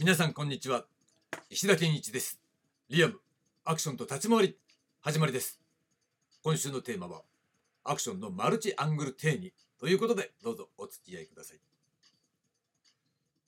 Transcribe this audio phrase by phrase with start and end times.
[0.00, 0.84] 皆さんこんにちは。
[1.50, 2.40] 石田健一です。
[2.88, 3.18] リアム
[3.64, 4.56] アクションと立ち回り
[5.00, 5.60] 始まりです。
[6.44, 7.22] 今週のテーマは
[7.82, 9.52] アクションのマルチアングル定義。
[9.76, 11.58] ということでどうぞお付き合いください。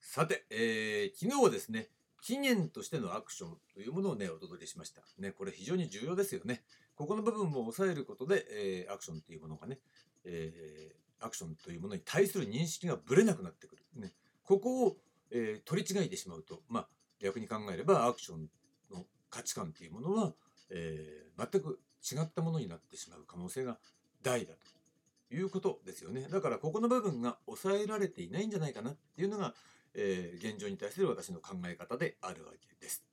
[0.00, 1.88] さて、えー、昨日はですね
[2.22, 5.02] 期限としてのアクションというものをねお届けしました。
[5.18, 6.62] ねこれ非常に重要ですよね。
[6.94, 9.80] ここの部分を押さえることで、えー、アクションというものがね、
[10.24, 13.82] えー、アクションというものに対する認識がぶれなくなってくる。
[13.96, 14.96] ねここを
[15.30, 16.88] えー、取り違えてしまうと、まあ、
[17.20, 18.48] 逆に考えればアクション
[18.90, 20.32] の価値観っていうものは、
[20.70, 23.78] えー、全く違ったものになってしまう可能性が
[24.22, 26.26] 大だということですよね。
[26.30, 29.54] だからここの部分が抑えられていないんじゃないかなっていうのが、
[29.94, 33.04] えー、現状に対する私の考え方であるわけです。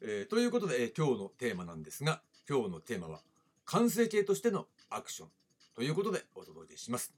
[0.00, 3.20] えー、ということで、えー、今日のテーマなんですが今日のテーマは
[3.64, 5.28] 完成形としてのアクション
[5.74, 7.12] ということでお届けします。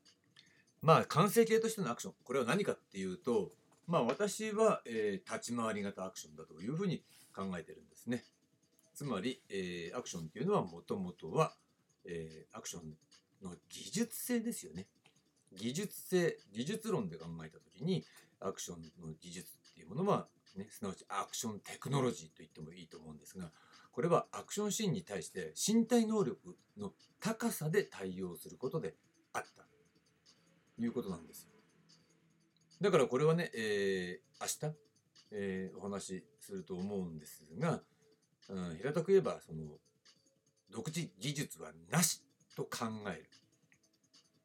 [0.84, 3.50] まあ完成形としてのアクションこれは何かっていうと
[3.86, 7.02] まあ私は、えー、立ち回り型アクションだというふうに
[7.34, 8.24] 考えてるんですね。
[8.94, 11.52] つまり、えー、アクションっていうのはもともとは、
[12.04, 12.94] えー、アクション
[13.42, 14.86] の技術性ですよね。
[15.52, 18.04] 技術性、技術論で考えた時に
[18.40, 23.50] アクションの技術っていうものは、ね、すなわちアクションテクノロジーと言ってもいいと思うんですが、
[23.90, 28.94] これはアクションシーンに対して身体能力の高さで対応することで
[29.32, 29.64] あった。
[30.80, 31.48] いうことなんです。
[32.80, 34.76] だからこれはね、えー、明日、
[35.30, 37.80] えー、お話しすると思うんですが、
[38.48, 39.62] うん、平たく言えばその
[40.70, 42.22] 独自技術はなし
[42.56, 43.28] と考える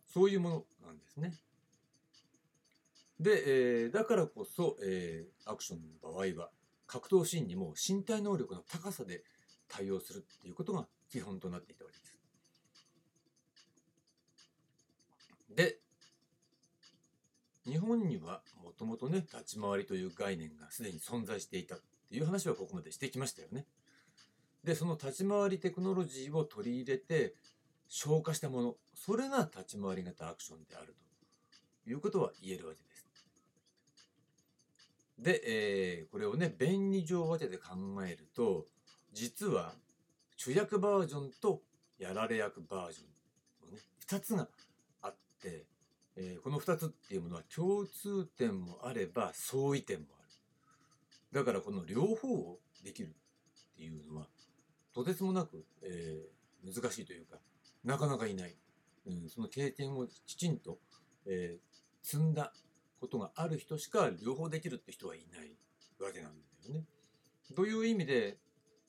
[0.08, 1.34] そういうものなんですね。
[3.20, 6.50] で、えー、だからこそ、えー、アクションの場合は
[6.88, 9.24] 格闘シーンにも身体能力の高さで
[9.68, 12.16] 対応するっていうことが基本となっていたわけです。
[15.56, 15.80] で、
[17.70, 21.80] 日本にはもともとね立ち回りという概念がすでに存在していたっ
[22.10, 23.66] ていう話はここまでしてきましたよね。
[24.64, 27.36] でその立ち回りテクノロジーを取り入れて
[27.88, 30.96] 消化したものそれが立ち回り型アクションである
[31.84, 33.06] ということは言えるわけです。
[35.20, 38.68] で、えー、これをね便宜上分けて考えると
[39.14, 39.74] 実は
[40.38, 41.62] 主役バージョンと
[41.98, 43.04] やられ役バージョ
[43.66, 44.48] ンのね2つが
[45.02, 45.66] あって
[46.22, 50.30] えー、この2つっていうものは共通点もあれば相違点もある。
[51.32, 53.12] だからこの両方をできるっ
[53.78, 54.28] ていうのは
[54.94, 57.38] とてつもなく、えー、難しいというか
[57.86, 58.56] なかなかいない。
[59.08, 60.78] うん、その経験をきちんと、
[61.26, 62.52] えー、積んだ
[63.00, 65.56] ことがある人しか両方できるって人はいない
[66.00, 66.86] わけなんだよね。
[67.56, 68.38] という意味で、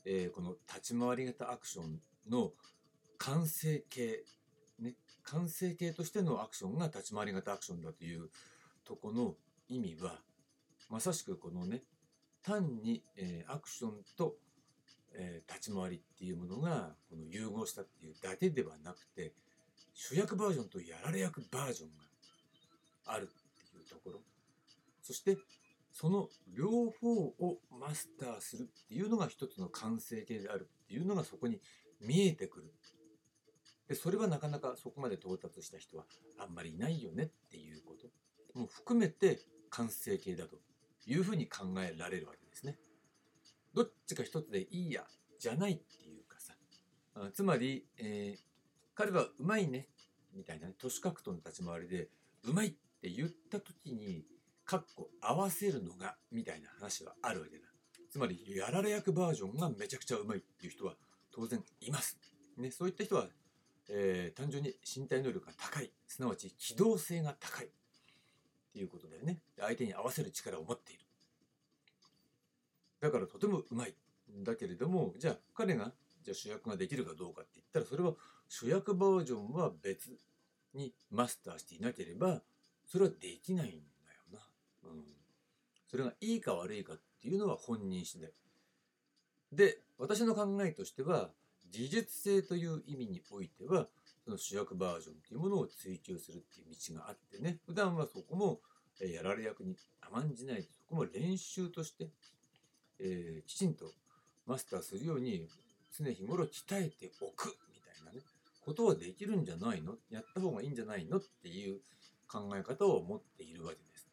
[0.04, 2.50] えー、この立ち回り型アクションの
[3.18, 4.24] 完成形、
[5.24, 8.30] 完成形としてのアクションが立ち回り型アクションだという
[8.84, 9.34] とこの
[9.68, 10.18] 意味は
[10.88, 11.82] まさしくこのね
[12.42, 14.34] 単に、え、アクションと、
[15.12, 19.32] え、立ち回りっていうものがこの融合したっていうだけではなくて
[19.94, 24.20] 主役バージョンとやられ役バージョンがあるっていうところ。
[25.02, 25.36] そして
[25.92, 31.60] その両方をマスターするっていうのが一つの完成形であるっていうのがそこに
[32.00, 32.72] 見えてくる。
[33.90, 36.04] でそれはなかなかそこまで到達した人は
[36.38, 38.06] あんまりいないよねっていうこと
[38.56, 40.58] も含めて完成形だと
[41.08, 42.76] いうふうに考えられるわけですね。
[43.74, 45.02] どっちか一つでいいや
[45.40, 46.54] じゃないっていうかさ
[47.34, 48.40] つまり、えー、
[48.94, 49.88] 彼はうまいね
[50.36, 52.10] みたいなね年格闘の立ち回りで
[52.44, 52.70] うまいっ
[53.02, 54.24] て言った時に
[54.64, 57.64] かっこ合わせるのがみたいな話はあるわけだ。
[58.08, 60.94] つまりやられ役バージョンがめちゃくちゃうまいっていう人は
[61.34, 62.16] 当然います。
[62.56, 63.26] ね、そういった人は
[63.92, 65.90] えー、単純に身体能力が高い。
[66.06, 67.66] すなわち機動性が高い。
[67.66, 67.68] っ
[68.72, 69.38] ていうことだよね。
[69.58, 71.00] 相手に合わせる力を持っている。
[73.00, 73.94] だからとてもうまい。
[74.42, 75.92] だけれどもじゃあ彼が
[76.22, 78.14] じゃあ主役ができるかどうかって言ったらそれは
[78.48, 80.10] 主役バージョンは別
[80.74, 82.42] にマスターしていなければ
[82.86, 83.80] それはできないんだよ
[84.32, 84.38] な、
[84.84, 85.04] うん、
[85.90, 88.30] それがいいか悪いかっていうのは本人次第。
[89.52, 91.30] で私の考えとしては
[91.72, 93.88] 技術性という意味においては
[94.24, 97.58] その主役バージョンというものを追求するっていう道があってね。
[97.66, 98.60] 普段はそこも
[99.00, 102.08] やられ役に甘んじないそこも練習として、
[102.98, 103.92] えー、きちんと
[104.46, 105.48] マスターするように
[105.96, 108.20] 常日頃鍛えておくみたいなね
[108.64, 109.94] ことはできるんじゃないの？
[110.10, 111.16] やった方がいいんじゃないの？
[111.16, 111.78] っていう
[112.28, 114.06] 考え方を持っているわけです。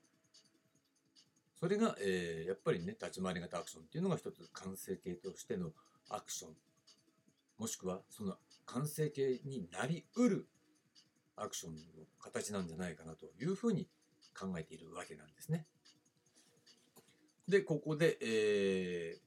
[1.59, 5.71] それが、えー、やっぱりね立ち回り型アクションっていうのが一つ完成形としての
[6.09, 6.51] アクション。
[7.57, 10.47] もしくはその完成形になりうる
[11.35, 11.79] アクションの
[12.19, 13.87] 形なんじゃないかなというふうに
[14.37, 15.65] 考えているわけなんですね。
[17.47, 19.17] でここで、え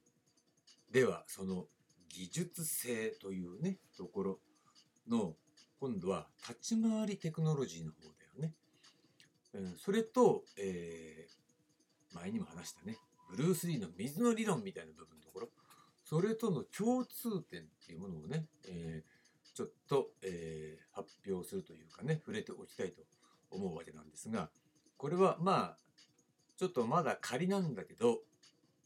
[0.91, 1.65] ー、ではその
[2.09, 4.39] 技術性というねところ
[5.09, 5.33] の
[5.79, 8.53] 今度は立ち回りテクノロジーの方だよね。
[9.53, 12.97] うん、それと、えー、前にも話したね
[13.31, 15.20] ブルース・リーの水の理論みたいな部分
[16.11, 23.01] それとの共通点っていうものをね、えー、ちょっと、えー、発表するというかね触れておきたいと
[23.49, 24.49] 思うわけなんですが
[24.97, 25.77] これはまあ
[26.57, 28.19] ちょっとまだ仮なんだけど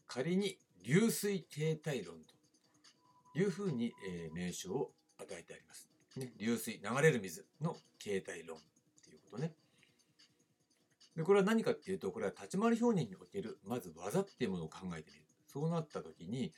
[0.06, 2.14] 仮に流水停滞論
[3.34, 5.88] というふうに、えー、名称を与えてあります。
[6.16, 8.60] ね、流水流れる水の形態論っ
[9.04, 9.52] ていうことね。
[11.16, 15.24] でこれは何かっていうとこれは立ち回り表現におけるまず技っていうものを考えてみる。
[15.48, 16.52] そうなった時に、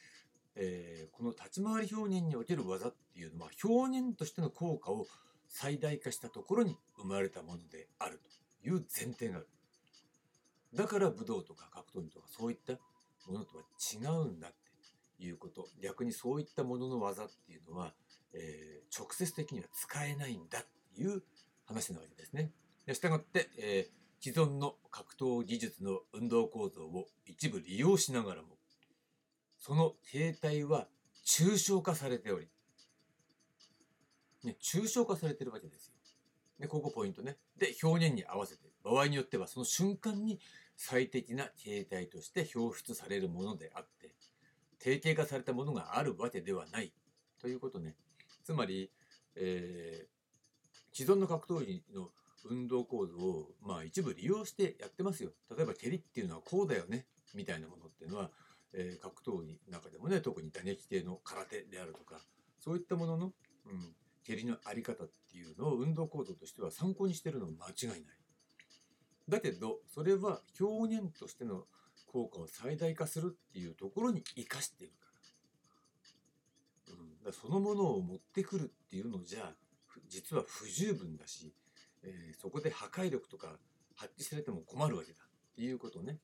[0.59, 5.07] えー、この立ち回り表現における技っていうのは表現としての効果を
[5.49, 8.21] 最大化したところに生まれたものである
[8.63, 9.49] という前提がある。
[10.75, 12.75] だから武道とか格闘技とかそういった
[13.27, 13.65] ものとは
[13.95, 14.51] 違うんだっ
[15.17, 15.69] ていうこと。
[15.83, 17.95] 逆にそういったものの技っていうのは
[18.35, 21.23] えー、直接的には使えないんだっていう
[21.67, 22.51] 話なわけですね。
[22.87, 28.49] でしたがって、えー、既存の格闘技術の運動構造を一部利用しながらも
[29.59, 30.89] その形態は
[31.27, 32.49] 抽象化されており、
[34.45, 35.95] ね、抽象化されてるわけですよ。
[36.61, 37.37] で、ここポイントね。
[37.57, 40.41] で、表現に合わせて、場合によってはその瞬間に
[40.77, 44.15] 最適な形態として表出されるものであって、
[44.79, 46.93] 定型化されたものがあるわけではない
[47.41, 47.95] ということね。
[48.45, 48.91] つまり、
[49.37, 52.11] えー、既存の格闘技の
[52.45, 55.33] 運動構造を、まあ、一部利用してやってますよ。
[55.55, 58.31] 例えば蹴りっていうのはこうだよねみたいなものっていうのは、
[58.75, 62.21] えー、格闘技の中でもね特に打撃系の空手であるとか
[62.59, 63.95] そういったものの、うん、
[64.25, 68.01] 蹴りの在り方っていうのを運動構造としては参考にしてるのは間違いない。
[69.29, 71.65] だけどそれは表現としての
[72.07, 75.09] 効果を最大化するっていうところに生かしているか
[76.89, 79.53] ら,、うんだそのものを持ってくるっていうのじゃ
[80.09, 81.53] 実は不十分だし、
[82.03, 83.59] えー、そこで破壊力とか
[83.95, 86.19] 発揮されても困るわけだっていうことね。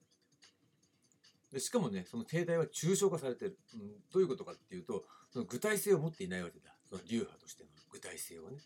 [1.55, 3.81] でしかもねその停滞は抽象化されてる、うん、
[4.12, 6.75] どういうことかっていうとその具体性を持っていないわけだ。
[6.91, 8.59] その流派としての具体性をね、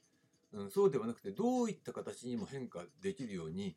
[0.53, 3.77] うん、そうではなくてどういった形にも変化できるように、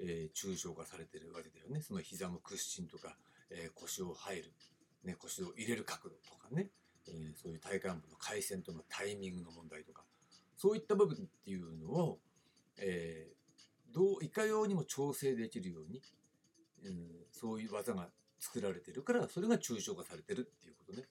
[0.00, 1.80] えー、抽象化されてるわけだよね。
[1.82, 3.16] その膝の屈伸とか、
[3.50, 4.52] えー、腰を入る、
[5.04, 6.70] ね、腰を入れる角度とかね。
[7.08, 10.02] えー、そういう体幹部の回線とのタイミングの問題とか。
[10.56, 12.18] そういった部分っていうのを、
[12.76, 16.02] えー、どういかようにも調整できるように、
[16.84, 18.08] うん、そういう技が
[18.40, 21.06] 作られてるからそれが抽象化されてるっていうことね。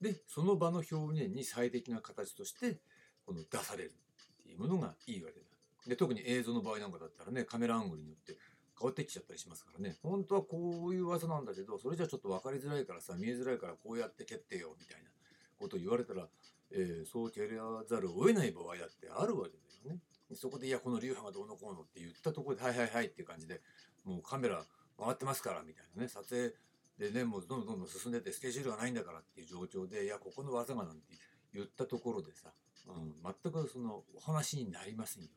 [0.00, 2.78] でその場の表現に最適な形として
[3.24, 5.46] この出されるっていうものがいいわけだ。
[5.86, 8.36] で特に映像の場合なんかだったらねカメラアングルによって
[8.78, 15.10] 変わってきちゃったりしますからね本当はこういう技なんだけどそれじゃちょっと分かりづらいからさ見えづらいからこうやって蹴ってよみたいな
[15.58, 16.26] ことを言われたら、
[16.72, 19.52] えー、そう蹴らざるを得ない場合だってあるわけ
[19.84, 20.00] だよね。
[20.32, 23.60] そこで、いや、この流派がどうのこうのって言ったところで、はいはいはいっていう感じで、
[24.04, 24.64] もうカメラ
[24.98, 26.52] 回ってますからみたいなね、撮影
[26.98, 31.14] でね、もうどんどんどんどん進んでて、スケジュールがないんだからっていう状況で、いや、ここの技がなんて
[31.52, 32.52] 言ったところでさ、
[32.86, 35.28] うん、全くそのお話になりませんよ。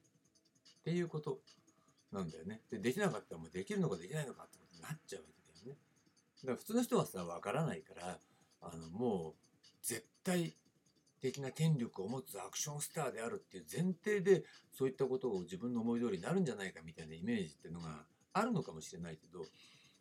[0.82, 1.40] っていうこと
[2.12, 2.62] なんだよね。
[2.70, 5.80] で、できなかったらもうできるのかできないのかってことになっちゃうわけだよね。
[6.44, 8.20] だから普通の人はさ、わからないから、
[8.62, 9.34] あの、もう、
[9.82, 10.56] 絶対
[11.22, 18.06] 的な権力を持つアクションスターであるっていう前提でそういったことを自分の思い通りになるんじゃないかみたいなイメージっていうのが
[18.40, 19.46] あるのかもしれないけど、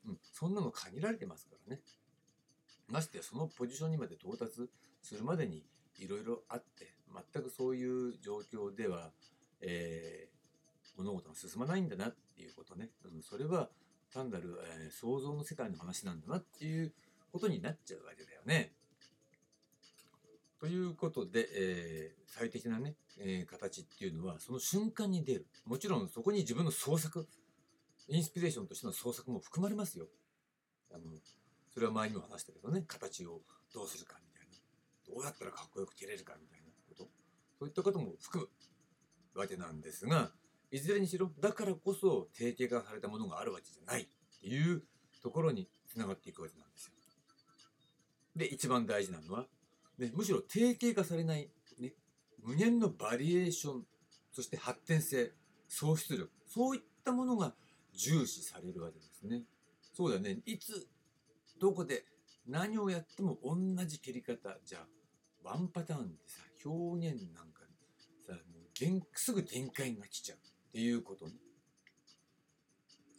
[0.07, 1.83] うん、そんなの限られてますからね。
[2.89, 4.69] ましてやそのポジションにまで到達
[5.03, 5.65] するまでに
[5.99, 6.95] いろいろあって
[7.33, 9.11] 全くそういう状況では、
[9.61, 13.71] えー、物事が進まないんだなっていうことね、うん、それは
[14.13, 16.93] 単なる、えー、想像の世界の話なんだなっていう
[17.33, 18.73] ことになっちゃうわけだよね。
[20.59, 27.29] ということで、えー、最適なね、えー、形っていうのはその瞬間に出るもちろんそこに自分の創作
[28.09, 30.07] インスピレーションとしての創作も含まれますよ。
[30.93, 31.05] あの
[31.73, 33.43] それは前にも話したけどね形を
[33.75, 34.57] どうするかみたいな。
[35.15, 37.09] どうやったらかっこよく切れるかみたいなこと。
[37.59, 38.45] そういったことも含
[39.35, 40.31] むわけなんですが
[40.71, 44.07] いずれにしろだからこそ定型化されたものがあるわけじゃないっ
[44.41, 44.83] ていう
[45.23, 46.93] ところにつながっていくわけなんですよ。
[48.35, 49.47] で一番大事なのは
[49.99, 51.49] ね、むしろ定型化されない、
[51.81, 51.95] ね、
[52.43, 53.85] 無限のバリエーション
[54.31, 55.33] そして発展性
[55.69, 57.55] 創出力そういったものが
[57.97, 59.43] 重視されるわけですね。
[59.93, 60.87] そうだねいつ
[61.59, 62.05] どこで
[62.47, 64.81] 何をやっても同じ蹴り方じゃ
[65.43, 67.63] ワンパターンでさ表現なんか
[68.27, 71.33] さもうすぐ展開が来ちゃうっていうことね。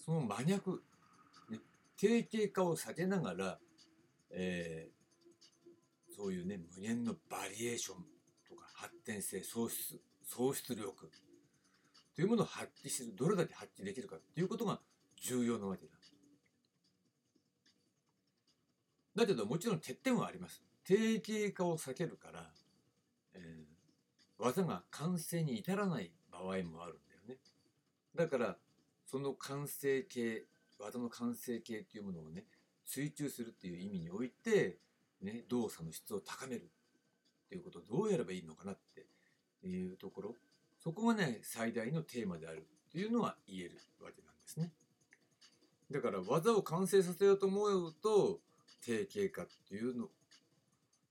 [0.05, 0.83] その真逆、
[1.49, 1.59] ね、
[1.97, 3.59] 定型化を避けながら、
[4.31, 7.97] えー、そういうね無限のバリエーション
[8.47, 11.09] とか発展性創出創出力
[12.17, 14.79] というものを発揮するどれだけ発揮できるかっていうことが
[15.21, 15.91] 重要なわけだ。
[19.17, 20.63] だけどもちろん欠点はあります。
[20.83, 22.43] 定型化を避けるから、
[23.33, 26.93] えー、技が完成に至らない場合もあるんだよ
[27.27, 27.37] ね。
[28.15, 28.57] だから
[29.05, 30.45] その完成形
[30.79, 32.45] 技の完成形っていうものをね
[32.85, 34.77] 追求するっていう意味において、
[35.21, 39.07] ね、動作の質を高めるっていうことをどうやればいいのかなって
[39.67, 40.35] いうところ
[40.79, 43.71] そこがね最大のテーマであるっていうのは言える
[44.03, 44.71] わけなんですね。
[45.91, 48.39] だから技を完成させようと思うと
[48.85, 50.09] 定型化っていうの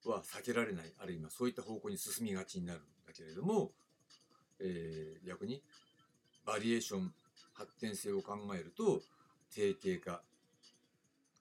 [0.04, 3.73] は避けられないあるいはそういった方向に進みがちになるんだけれども、
[4.61, 5.62] えー、逆に
[6.44, 7.12] バリエーション
[7.54, 9.02] 発展性を考えると
[9.54, 10.23] 定型化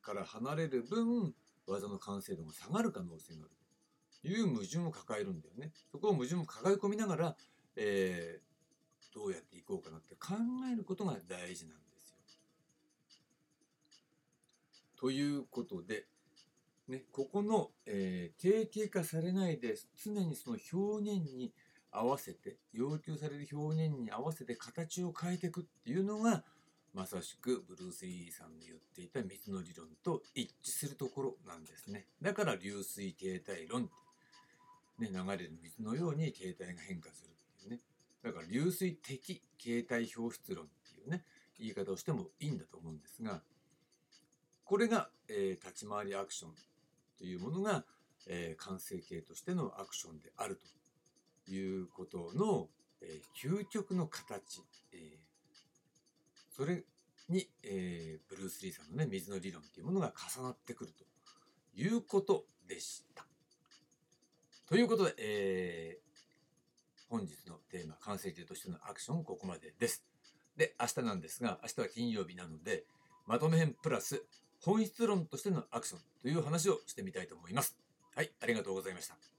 [0.02, 1.34] から離れる分
[1.68, 3.52] 技の完成度が下がる可能性がある
[4.22, 5.72] という矛盾を抱えるんだよね。
[5.92, 7.36] そこを矛盾を抱え込みながら、
[7.76, 10.34] えー、どうやっていこうかなって考
[10.72, 12.18] えることが大事なんですよ。
[14.98, 16.06] ということで、
[16.88, 21.52] ね、ここの、えー、定型化されないで常にその表現に
[21.92, 26.44] 合わせて要求される表現に合わせて形を変えていくっていうのが
[26.94, 32.06] まさしくブルース・リーさんの言っていた水の理論と一致するところなんですね。
[32.22, 33.90] だから流水形態論
[35.00, 37.35] ね、流れる水のように形態が変化する
[37.70, 37.80] ね。
[38.24, 41.24] だから流水的形態表出論っていうね、
[41.60, 43.42] 言い方をしてもいいんだと思うんですが、
[44.64, 46.52] これが、えー、立ち回りアクション
[47.18, 47.86] というものが、
[48.28, 50.60] えー、完成形としてのアクションである
[51.46, 52.68] ということの、
[53.02, 55.18] えー、究極の形、えー、
[56.56, 56.84] それ
[57.30, 61.06] に、えー、ブルース・リーさんのね水の理論というものが重なってくると
[61.80, 63.26] いうことでした。
[64.68, 66.15] ということで、えー、
[67.16, 70.04] 本日のテーマ完成形としてのアクションここまでです。
[70.58, 72.84] で明日なんですが明日は金曜日なので
[73.26, 74.26] まとめ編プラス
[74.62, 77.78] 本質論としてのアクションという話をしてみたいと思います。
[78.16, 79.35] はい、ありがとうございました。